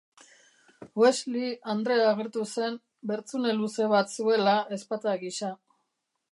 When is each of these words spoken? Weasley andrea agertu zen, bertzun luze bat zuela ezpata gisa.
Weasley 1.01 1.51
andrea 1.73 2.07
agertu 2.13 2.47
zen, 2.53 2.79
bertzun 3.13 3.47
luze 3.61 3.93
bat 3.95 4.17
zuela 4.19 4.59
ezpata 4.79 5.15
gisa. 5.27 5.55